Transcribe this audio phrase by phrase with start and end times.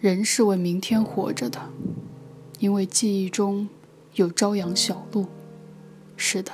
[0.00, 1.60] 人是为明天活着的，
[2.58, 3.68] 因为记忆中
[4.14, 5.26] 有朝阳小路。
[6.16, 6.52] 是的，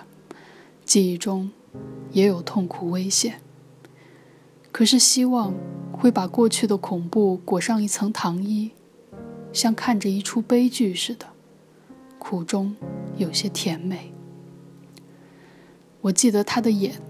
[0.85, 1.53] 记忆中
[2.11, 3.41] 也有痛苦危险。
[4.73, 5.55] 可是希望
[5.93, 8.73] 会把过去的恐怖裹上一层糖衣，
[9.53, 11.27] 像看着一出悲剧似的，
[12.19, 12.75] 苦中
[13.17, 14.13] 有些甜美。
[16.01, 17.01] 我记得他的眼，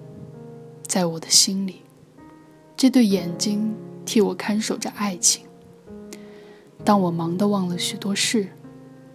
[0.86, 1.80] 在我的心里，
[2.76, 5.45] 这对眼睛替我看守着爱情。
[6.86, 8.46] 当我忙得忘了许多事，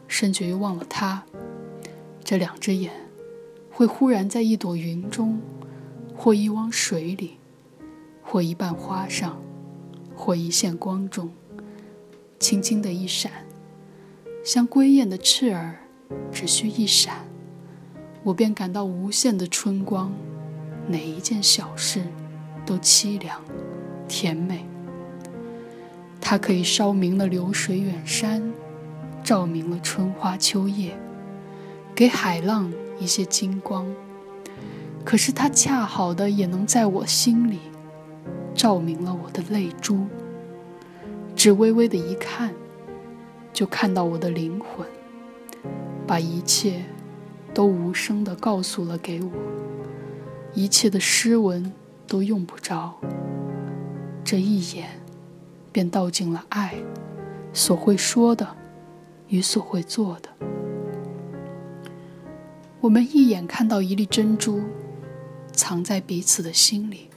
[0.05, 1.23] 甚至于忘了他，
[2.21, 2.91] 这两只眼
[3.71, 5.39] 会忽然在一朵云中，
[6.13, 7.37] 或一汪水里，
[8.21, 9.41] 或一瓣花上，
[10.13, 11.31] 或一线光中，
[12.39, 13.31] 轻轻的一闪，
[14.43, 15.79] 像归雁的翅儿，
[16.29, 17.25] 只需一闪，
[18.21, 20.11] 我便感到无限的春光，
[20.89, 22.03] 哪一件小事
[22.65, 23.41] 都凄凉
[24.09, 24.65] 甜美。
[26.21, 28.53] 它可以烧明了流水远山，
[29.23, 30.95] 照明了春花秋叶，
[31.93, 33.85] 给海浪一些金光。
[35.03, 37.59] 可是它恰好的也能在我心里，
[38.53, 40.05] 照明了我的泪珠。
[41.35, 42.53] 只微微的一看，
[43.51, 44.85] 就看到我的灵魂，
[46.05, 46.83] 把一切
[47.51, 49.31] 都无声的告诉了给我，
[50.53, 51.73] 一切的诗文
[52.07, 52.95] 都用不着，
[54.23, 55.00] 这一眼。
[55.71, 56.75] 便道尽了爱
[57.53, 58.47] 所会说的
[59.27, 60.29] 与所会做的。
[62.81, 64.61] 我们一眼看到一粒珍珠，
[65.53, 67.09] 藏在彼此的心里。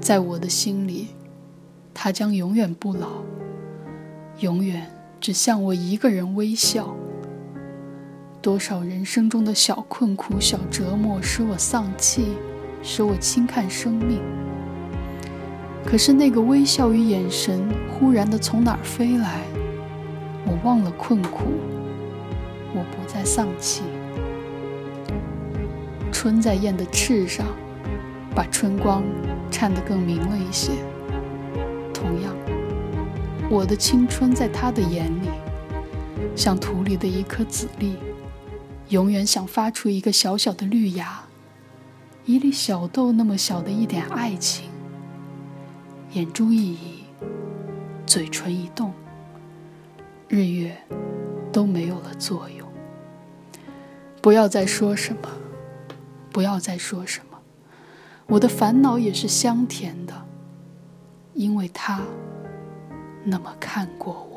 [0.00, 1.08] 在我的心里，
[1.94, 3.22] 它将永远不老，
[4.40, 6.94] 永远只向我一个人微笑。
[8.42, 12.36] 多少人生中的小困苦、小折磨，使我丧气，
[12.82, 14.20] 使我轻看生命。
[15.86, 19.40] 可是那个微笑与眼神忽然的从哪儿飞来？
[20.44, 21.44] 我忘了困苦，
[22.74, 23.82] 我不再丧气。
[26.10, 27.46] 春在燕的翅上，
[28.34, 29.04] 把春光
[29.48, 30.72] 颤得更明了一些。
[31.94, 32.34] 同样，
[33.48, 35.28] 我的青春在他的眼里，
[36.34, 37.96] 像土里的一颗籽粒，
[38.88, 41.22] 永远想发出一个小小的绿芽，
[42.24, 44.75] 一粒小豆那么小的一点爱情。
[46.16, 47.04] 眼珠一移，
[48.06, 48.90] 嘴唇一动，
[50.28, 50.74] 日月
[51.52, 52.66] 都没有了作用。
[54.22, 55.28] 不要再说什么，
[56.32, 57.38] 不要再说什么，
[58.28, 60.14] 我的烦恼也是香甜的，
[61.34, 62.00] 因为他
[63.22, 64.35] 那么看过我。